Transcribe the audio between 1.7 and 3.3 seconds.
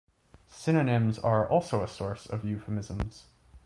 a source of euphemisms.